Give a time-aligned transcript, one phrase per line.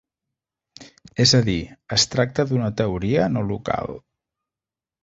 [1.25, 1.55] És a dir,
[1.99, 3.97] es tracta d'una teoria no local.